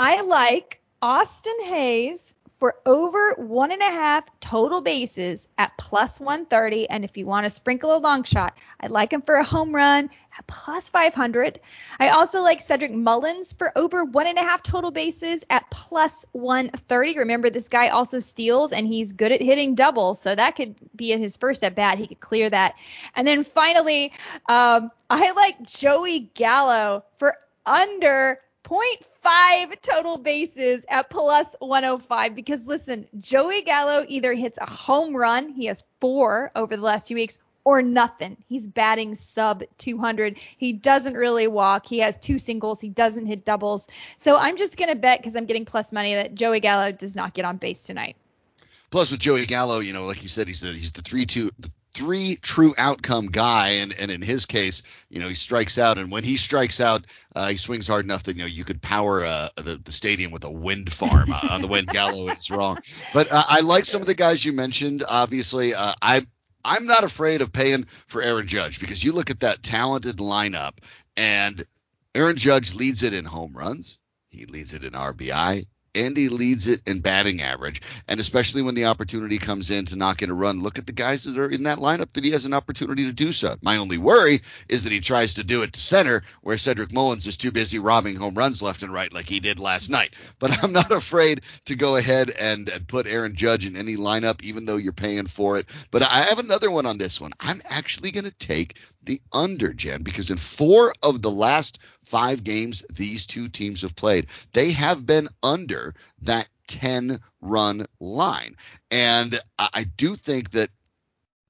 I 0.00 0.22
like 0.22 0.80
Austin 1.00 1.60
Hays 1.64 2.34
for 2.62 2.76
over 2.86 3.34
one 3.38 3.72
and 3.72 3.82
a 3.82 3.86
half 3.86 4.24
total 4.38 4.80
bases 4.80 5.48
at 5.58 5.76
plus 5.76 6.20
130. 6.20 6.88
And 6.88 7.04
if 7.04 7.16
you 7.16 7.26
want 7.26 7.42
to 7.42 7.50
sprinkle 7.50 7.96
a 7.96 7.98
long 7.98 8.22
shot, 8.22 8.56
I'd 8.78 8.92
like 8.92 9.12
him 9.12 9.20
for 9.20 9.34
a 9.34 9.42
home 9.42 9.74
run 9.74 10.08
at 10.38 10.46
plus 10.46 10.88
500. 10.88 11.58
I 11.98 12.10
also 12.10 12.40
like 12.40 12.60
Cedric 12.60 12.92
Mullins 12.92 13.52
for 13.52 13.76
over 13.76 14.04
one 14.04 14.28
and 14.28 14.38
a 14.38 14.42
half 14.42 14.62
total 14.62 14.92
bases 14.92 15.44
at 15.50 15.68
plus 15.72 16.24
130. 16.30 17.18
Remember, 17.18 17.50
this 17.50 17.66
guy 17.66 17.88
also 17.88 18.20
steals 18.20 18.70
and 18.70 18.86
he's 18.86 19.12
good 19.12 19.32
at 19.32 19.42
hitting 19.42 19.74
doubles. 19.74 20.20
So 20.20 20.32
that 20.32 20.54
could 20.54 20.76
be 20.94 21.10
in 21.10 21.18
his 21.18 21.36
first 21.36 21.64
at 21.64 21.74
bat. 21.74 21.98
He 21.98 22.06
could 22.06 22.20
clear 22.20 22.48
that. 22.48 22.76
And 23.16 23.26
then 23.26 23.42
finally, 23.42 24.12
um, 24.48 24.92
I 25.10 25.32
like 25.32 25.60
Joey 25.64 26.30
Gallo 26.32 27.02
for 27.18 27.34
under 27.66 28.38
0.5 28.64 29.80
total 29.80 30.18
bases 30.18 30.84
at 30.88 31.10
plus 31.10 31.56
105 31.58 32.34
because 32.34 32.66
listen, 32.66 33.06
Joey 33.20 33.62
Gallo 33.62 34.04
either 34.08 34.34
hits 34.34 34.58
a 34.58 34.68
home 34.68 35.16
run, 35.16 35.48
he 35.48 35.66
has 35.66 35.84
four 36.00 36.50
over 36.54 36.76
the 36.76 36.82
last 36.82 37.08
two 37.08 37.14
weeks, 37.14 37.38
or 37.64 37.82
nothing. 37.82 38.36
He's 38.48 38.66
batting 38.66 39.14
sub 39.14 39.62
200. 39.78 40.38
He 40.56 40.72
doesn't 40.72 41.14
really 41.14 41.46
walk. 41.46 41.86
He 41.86 42.00
has 42.00 42.16
two 42.16 42.38
singles. 42.38 42.80
He 42.80 42.88
doesn't 42.88 43.26
hit 43.26 43.44
doubles. 43.44 43.88
So 44.16 44.36
I'm 44.36 44.56
just 44.56 44.76
going 44.76 44.88
to 44.88 44.96
bet 44.96 45.20
because 45.20 45.36
I'm 45.36 45.46
getting 45.46 45.64
plus 45.64 45.92
money 45.92 46.14
that 46.14 46.34
Joey 46.34 46.60
Gallo 46.60 46.92
does 46.92 47.14
not 47.14 47.34
get 47.34 47.44
on 47.44 47.58
base 47.58 47.84
tonight. 47.84 48.16
Plus 48.90 49.10
with 49.10 49.20
Joey 49.20 49.46
Gallo, 49.46 49.78
you 49.78 49.92
know, 49.92 50.04
like 50.06 50.22
you 50.22 50.28
said, 50.28 50.48
he's 50.48 50.60
the, 50.60 50.72
he's 50.72 50.92
the 50.92 51.02
three 51.02 51.24
two 51.24 51.50
three 51.94 52.36
true 52.36 52.74
outcome 52.78 53.26
guy, 53.26 53.68
and 53.68 53.92
and 53.92 54.10
in 54.10 54.22
his 54.22 54.46
case, 54.46 54.82
you 55.08 55.20
know, 55.20 55.28
he 55.28 55.34
strikes 55.34 55.78
out, 55.78 55.98
and 55.98 56.10
when 56.10 56.24
he 56.24 56.36
strikes 56.36 56.80
out, 56.80 57.04
uh, 57.36 57.48
he 57.48 57.56
swings 57.56 57.86
hard 57.86 58.04
enough 58.04 58.24
that 58.24 58.36
you 58.36 58.42
know 58.42 58.48
you 58.48 58.64
could 58.64 58.82
power 58.82 59.24
uh, 59.24 59.48
the 59.56 59.80
the 59.82 59.92
stadium 59.92 60.30
with 60.32 60.44
a 60.44 60.50
wind 60.50 60.92
farm 60.92 61.32
uh, 61.32 61.48
on 61.50 61.62
the 61.62 61.68
wind. 61.68 61.88
Gallo 61.92 62.28
is 62.28 62.50
wrong. 62.50 62.78
But 63.12 63.30
uh, 63.30 63.44
I 63.46 63.60
like 63.60 63.84
some 63.84 64.00
of 64.00 64.06
the 64.06 64.14
guys 64.14 64.44
you 64.44 64.52
mentioned. 64.52 65.04
Obviously, 65.08 65.74
uh, 65.74 65.94
I. 66.00 66.22
I'm 66.64 66.86
not 66.86 67.02
afraid 67.02 67.40
of 67.40 67.52
paying 67.52 67.86
for 68.06 68.22
Aaron 68.22 68.46
Judge 68.46 68.78
because 68.78 69.02
you 69.02 69.10
look 69.10 69.30
at 69.30 69.40
that 69.40 69.64
talented 69.64 70.18
lineup 70.18 70.74
and 71.16 71.64
Aaron 72.14 72.36
Judge 72.36 72.74
leads 72.74 73.02
it 73.02 73.12
in 73.12 73.24
home 73.24 73.52
runs. 73.56 73.98
He 74.28 74.46
leads 74.46 74.72
it 74.72 74.84
in 74.84 74.92
RBI. 74.92 75.66
Andy 75.94 76.28
leads 76.28 76.68
it 76.68 76.80
in 76.86 77.00
batting 77.00 77.42
average, 77.42 77.82
and 78.08 78.18
especially 78.18 78.62
when 78.62 78.74
the 78.74 78.86
opportunity 78.86 79.38
comes 79.38 79.70
in 79.70 79.84
to 79.86 79.96
knock 79.96 80.22
in 80.22 80.30
a 80.30 80.34
run, 80.34 80.62
look 80.62 80.78
at 80.78 80.86
the 80.86 80.92
guys 80.92 81.24
that 81.24 81.36
are 81.36 81.50
in 81.50 81.64
that 81.64 81.78
lineup 81.78 82.12
that 82.12 82.24
he 82.24 82.30
has 82.30 82.46
an 82.46 82.54
opportunity 82.54 83.04
to 83.04 83.12
do 83.12 83.32
so. 83.32 83.56
My 83.62 83.76
only 83.76 83.98
worry 83.98 84.40
is 84.68 84.84
that 84.84 84.92
he 84.92 85.00
tries 85.00 85.34
to 85.34 85.44
do 85.44 85.62
it 85.62 85.74
to 85.74 85.80
center, 85.80 86.22
where 86.40 86.56
Cedric 86.56 86.92
Mullins 86.92 87.26
is 87.26 87.36
too 87.36 87.52
busy 87.52 87.78
robbing 87.78 88.16
home 88.16 88.34
runs 88.34 88.62
left 88.62 88.82
and 88.82 88.92
right 88.92 89.12
like 89.12 89.28
he 89.28 89.40
did 89.40 89.58
last 89.58 89.90
night. 89.90 90.14
But 90.38 90.50
I'm 90.64 90.72
not 90.72 90.92
afraid 90.92 91.42
to 91.66 91.74
go 91.74 91.96
ahead 91.96 92.30
and, 92.30 92.68
and 92.70 92.88
put 92.88 93.06
Aaron 93.06 93.34
Judge 93.34 93.66
in 93.66 93.76
any 93.76 93.96
lineup, 93.96 94.42
even 94.42 94.64
though 94.64 94.76
you're 94.76 94.92
paying 94.92 95.26
for 95.26 95.58
it. 95.58 95.66
But 95.90 96.02
I 96.02 96.22
have 96.22 96.38
another 96.38 96.70
one 96.70 96.86
on 96.86 96.96
this 96.98 97.20
one. 97.20 97.32
I'm 97.38 97.60
actually 97.68 98.10
going 98.10 98.24
to 98.24 98.30
take 98.30 98.78
the 99.04 99.20
under, 99.32 99.72
Jen, 99.72 100.02
because 100.02 100.30
in 100.30 100.36
four 100.36 100.94
of 101.02 101.22
the 101.22 101.30
last 101.30 101.78
five 102.12 102.44
games 102.44 102.84
these 102.94 103.24
two 103.24 103.48
teams 103.48 103.80
have 103.80 103.96
played, 103.96 104.26
they 104.52 104.70
have 104.70 105.06
been 105.06 105.26
under 105.42 105.94
that 106.20 106.46
10 106.68 107.18
run 107.40 107.86
line. 108.00 108.54
And 108.90 109.40
I 109.58 109.86
do 109.96 110.14
think 110.14 110.50
that 110.50 110.68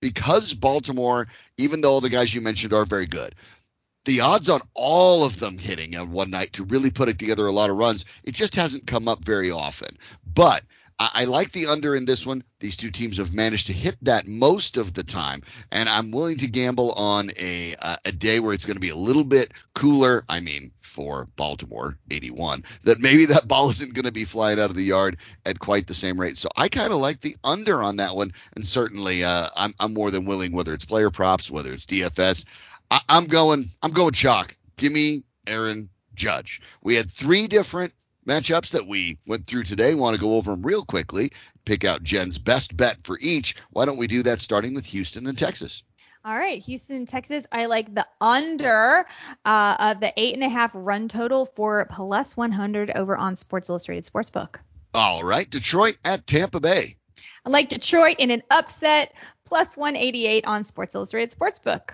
because 0.01 0.55
Baltimore, 0.55 1.27
even 1.57 1.81
though 1.81 1.99
the 1.99 2.09
guys 2.09 2.33
you 2.33 2.41
mentioned 2.41 2.73
are 2.73 2.85
very 2.85 3.07
good, 3.07 3.35
the 4.05 4.21
odds 4.21 4.49
on 4.49 4.61
all 4.75 5.25
of 5.25 5.41
them 5.41 5.59
hitting 5.59 5.97
on 5.97 6.13
one 6.13 6.31
night 6.31 6.53
to 6.53 6.65
really 6.65 6.91
put 6.91 7.09
it 7.09 7.19
together 7.19 7.49
a 7.49 7.53
lot 7.53 7.71
of 7.71 7.77
runs, 7.77 8.05
it 8.23 8.33
just 8.33 8.55
hasn't 8.55 8.87
come 8.87 9.09
up 9.09 9.25
very 9.25 9.51
often. 9.51 9.99
But 10.33 10.63
I, 10.99 11.25
like 11.25 11.53
the 11.53 11.67
under 11.67 11.97
in 11.97 12.05
this 12.05 12.25
one. 12.25 12.45
These 12.61 12.77
two 12.77 12.91
teams 12.91 13.17
have 13.19 13.35
managed 13.35 13.67
to 13.69 13.73
hit 13.73 13.97
that 14.03 14.27
most 14.27 14.77
of 14.77 14.95
the 14.95 15.03
time, 15.03 15.43
and 15.71 15.89
I'm 15.89 16.11
willing 16.11 16.39
to 16.39 16.47
gamble 16.47 16.93
on 16.93 17.31
a 17.39 17.75
uh, 17.81 17.97
a 18.05 18.13
day 18.13 18.41
where 18.41 18.53
it's 18.53 18.65
going 18.65 18.77
to 18.77 18.81
be 18.81 18.91
a 18.91 18.97
little 18.97 19.25
bit 19.25 19.53
cooler. 19.75 20.25
I 20.29 20.41
mean, 20.41 20.71
for 20.81 21.27
Baltimore 21.37 21.97
81, 22.11 22.65
that 22.85 23.01
maybe 23.01 23.25
that 23.27 23.49
ball 23.49 23.71
isn't 23.71 23.95
going 23.95 24.05
to 24.05 24.13
be 24.13 24.25
flying 24.25 24.61
out 24.61 24.71
of 24.71 24.77
the 24.77 24.85
yard 24.85 25.17
at 25.45 25.59
quite 25.59 25.87
the 25.87 25.95
same 25.95 26.21
rate. 26.21 26.39
So 26.39 26.49
I 26.57 26.69
kind 26.69 26.93
of 26.93 26.99
like 26.99 27.21
the 27.21 27.37
under 27.43 27.83
on 27.83 27.97
that 27.97 28.15
one, 28.15 28.33
and 28.55 28.67
certainly 28.67 29.25
uh, 29.25 29.49
I'm 29.57 29.75
I'm 29.81 29.95
more 29.95 30.11
than 30.11 30.25
willing, 30.25 30.53
whether 30.53 30.73
it's 30.75 30.85
player 30.85 31.11
props, 31.11 31.51
whether 31.51 31.73
it's 31.73 31.87
DFS. 31.87 32.45
I, 32.91 33.01
I'm 33.09 33.27
going 33.27 33.71
I'm 33.83 33.93
going 33.93 34.13
chalk. 34.13 34.57
Give 34.77 34.93
me 34.93 35.25
Aaron 35.47 35.89
Judge. 36.15 36.61
We 36.83 36.95
had 36.95 37.11
three 37.11 37.49
different 37.49 37.93
matchups 38.27 38.71
that 38.71 38.87
we 38.87 39.19
went 39.27 39.47
through 39.47 39.65
today. 39.65 39.95
Want 39.95 40.17
to 40.17 40.21
go 40.21 40.35
over 40.35 40.51
them 40.51 40.63
real 40.63 40.85
quickly, 40.85 41.33
pick 41.65 41.85
out 41.85 42.03
Jen's 42.03 42.39
best 42.39 42.77
bet 42.77 42.99
for 43.05 43.19
each. 43.21 43.57
Why 43.71 43.85
don't 43.85 43.99
we 43.99 44.07
do 44.07 44.23
that 44.25 44.41
starting 44.41 44.75
with 44.75 44.87
Houston 44.87 45.27
and 45.27 45.39
Texas? 45.39 45.83
All 46.25 46.39
right, 46.39 46.63
Houston, 46.63 46.97
and 46.97 47.09
Texas. 47.09 47.47
I 47.51 47.67
like 47.67 47.93
the 47.93 48.07
under 48.21 49.05
uh, 49.45 49.77
of 49.79 50.01
the 50.01 50.13
eight 50.17 50.35
and 50.35 50.45
a 50.45 50.49
half 50.49 50.71
run 50.73 51.09
total 51.09 51.47
for 51.47 51.85
plus 51.91 52.37
100 52.37 52.93
over 52.95 53.17
on 53.17 53.35
Sports 53.35 53.69
Illustrated 53.69 54.05
Sportsbook. 54.05 54.57
All 54.95 55.25
right, 55.25 55.49
Detroit 55.51 55.99
at 56.05 56.25
Tampa 56.27 56.61
Bay. 56.61 56.97
I 57.45 57.51
like 57.51 57.71
Detroit 57.71 58.17
in 58.21 58.31
an 58.31 58.45
upset 58.51 59.13
plus 59.47 59.77
188 59.77 60.45
on 60.45 60.63
Sports 60.63 60.95
Illustrated 60.95 61.37
Sportsbook. 61.37 61.91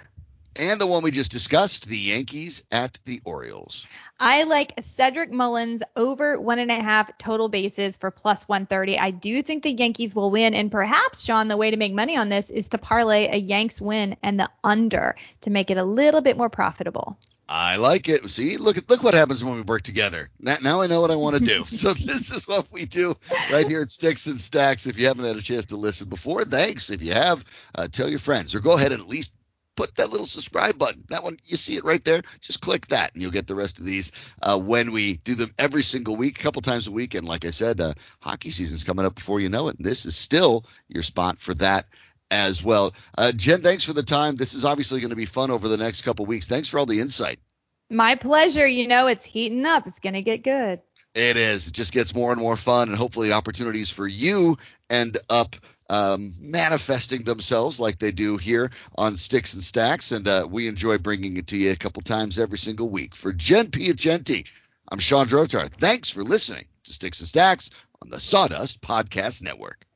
And 0.59 0.81
the 0.81 0.89
one 0.89 1.05
we 1.05 1.13
just 1.13 1.31
discussed, 1.31 1.87
the 1.87 1.97
Yankees 1.97 2.65
at 2.73 2.99
the 3.05 3.21
Orioles. 3.25 3.87
I 4.19 4.43
like 4.43 4.73
Cedric 4.81 5.31
Mullins 5.31 5.85
over 5.95 6.41
one 6.41 6.59
and 6.59 6.73
a 6.73 6.83
half 6.83 7.17
total 7.17 7.49
bases 7.49 7.97
for 7.97 8.11
plus 8.11 8.49
130. 8.49 8.99
I 8.99 9.13
do 9.13 9.41
think 9.41 9.63
the 9.63 9.71
Yankees 9.71 10.17
will 10.17 10.33
win, 10.33 10.55
and 10.55 10.73
perhaps, 10.73 11.23
Sean, 11.25 11.47
the 11.47 11.57
way 11.57 11.71
to 11.71 11.77
make 11.77 11.95
money 11.95 12.17
on 12.17 12.29
this 12.29 12.51
is 12.51 12.71
to 12.71 12.79
parlay 12.79 13.29
a 13.31 13.37
Yanks 13.37 13.81
win 13.81 14.17
and 14.21 14.41
the 14.41 14.51
under 14.65 15.15
to 15.43 15.51
make 15.51 15.71
it 15.71 15.79
a 15.79 15.85
little 15.85 16.23
bit 16.23 16.37
more 16.37 16.51
profitable. 16.51 17.17
I 17.49 17.77
like 17.77 18.09
it. 18.09 18.29
See, 18.29 18.59
look 18.59 18.77
at 18.77 18.91
look 18.91 19.03
what 19.03 19.15
happens 19.15 19.43
when 19.43 19.55
we 19.55 19.63
work 19.63 19.83
together. 19.83 20.29
Now, 20.39 20.57
now 20.61 20.81
I 20.83 20.87
know 20.87 21.01
what 21.01 21.11
I 21.11 21.17
want 21.17 21.37
to 21.37 21.45
do. 21.45 21.65
so 21.67 21.95
this 21.95 22.31
is 22.31 22.47
what 22.47 22.67
we 22.71 22.85
do 22.85 23.17
right 23.51 23.67
here 23.67 23.81
at 23.81 23.89
Sticks 23.89 24.27
and 24.27 24.39
Stacks. 24.39 24.87
If 24.87 24.99
you 24.99 25.07
haven't 25.07 25.25
had 25.25 25.37
a 25.37 25.43
chance 25.43 25.67
to 25.67 25.77
listen 25.77 26.09
before, 26.09 26.45
thanks. 26.45 26.91
If 26.91 27.01
you 27.01 27.13
have, 27.13 27.45
uh, 27.75 27.87
tell 27.87 28.09
your 28.09 28.19
friends 28.19 28.55
or 28.55 28.61
go 28.61 28.73
ahead 28.73 28.93
and 28.93 29.01
at 29.01 29.09
least 29.09 29.33
put 29.79 29.95
that 29.95 30.11
little 30.11 30.27
subscribe 30.27 30.77
button. 30.77 31.05
That 31.09 31.23
one, 31.23 31.37
you 31.45 31.57
see 31.57 31.77
it 31.77 31.85
right 31.85 32.05
there. 32.05 32.21
Just 32.41 32.61
click 32.61 32.89
that, 32.89 33.15
and 33.15 33.23
you'll 33.23 33.31
get 33.31 33.47
the 33.47 33.55
rest 33.55 33.79
of 33.79 33.85
these 33.85 34.11
uh, 34.43 34.59
when 34.59 34.91
we 34.91 35.19
do 35.19 35.37
them 35.37 35.55
every 35.57 35.85
single 35.85 36.17
week, 36.17 36.41
a 36.41 36.43
couple 36.43 36.61
times 36.63 36.89
a 36.89 36.91
week. 36.91 37.15
And 37.15 37.29
like 37.29 37.45
I 37.45 37.53
said, 37.53 37.81
uh, 37.81 37.95
hockey 38.19 38.51
season's 38.51 38.83
coming 38.83 39.07
up 39.07 39.15
before 39.15 39.39
you 39.39 39.49
know 39.49 39.69
it. 39.69 39.77
And 39.77 39.87
this 39.87 40.05
is 40.05 40.17
still 40.17 40.67
your 40.89 41.05
spot 41.05 41.39
for 41.39 41.55
that 41.55 41.87
as 42.29 42.61
well. 42.61 42.93
Uh, 43.17 43.31
Jen, 43.31 43.63
thanks 43.63 43.85
for 43.85 43.93
the 43.93 44.03
time. 44.03 44.35
This 44.35 44.53
is 44.53 44.65
obviously 44.65 44.99
going 44.99 45.11
to 45.11 45.17
be 45.17 45.27
fun 45.27 45.53
over 45.53 45.69
the 45.69 45.77
next 45.77 46.03
couple 46.03 46.27
weeks. 46.27 46.49
Thanks 46.49 46.69
for 46.69 46.81
all 46.81 46.87
the 46.87 46.99
insight. 46.99 47.39
My 47.89 48.17
pleasure. 48.17 48.67
You 48.67 48.89
know, 48.89 49.07
it's 49.07 49.25
heating 49.25 49.65
up. 49.65 49.87
It's 49.87 50.01
going 50.01 50.15
to 50.15 50.23
get 50.23 50.43
good. 50.43 50.81
It 51.15 51.37
is. 51.37 51.69
It 51.69 51.75
just 51.75 51.93
gets 51.93 52.17
more 52.17 52.33
and 52.33 52.41
more 52.41 52.57
fun, 52.57 52.89
and 52.89 52.99
hopefully 52.99 53.33
opportunities 53.33 53.91
for 53.91 54.09
you 54.09 54.59
end 54.91 55.19
up 55.31 55.55
um, 55.89 56.35
manifesting 56.41 57.25
themselves 57.25 57.81
like 57.81 57.99
they 57.99 58.13
do 58.13 58.37
here 58.37 58.71
on 58.97 59.17
Sticks 59.17 59.55
and 59.55 59.63
Stacks. 59.63 60.13
And 60.13 60.27
uh, 60.29 60.47
we 60.51 60.69
enjoy 60.69 60.99
bringing 60.99 61.37
it 61.37 61.47
to 61.49 61.57
you 61.57 61.73
a 61.73 61.77
couple 61.77 62.03
times 62.03 62.39
every 62.39 62.59
single 62.59 62.89
week. 62.89 63.15
For 63.15 63.33
Jen 63.33 63.69
Piacenti, 63.69 64.47
I'm 64.91 64.99
Sean 64.99 65.27
Drotar. 65.27 65.69
Thanks 65.69 66.11
for 66.11 66.23
listening 66.23 66.67
to 66.85 66.93
Sticks 66.93 67.21
and 67.21 67.29
Stacks 67.29 67.71
on 68.03 68.11
the 68.11 68.21
Sawdust 68.21 68.81
Podcast 68.81 69.43
Network. 69.43 69.88